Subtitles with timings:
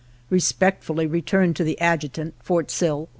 [0.31, 3.09] Respectfully returned to the Adjutant, Fort Sill, O.